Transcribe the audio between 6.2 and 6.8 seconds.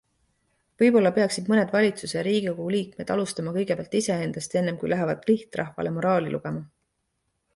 lugema.